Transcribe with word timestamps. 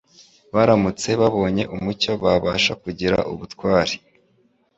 Baramutse 0.53 1.09
babonye 1.21 1.63
umucyo, 1.75 2.11
babasha 2.23 2.73
kugira 2.83 3.17
ubutwari 3.33 3.93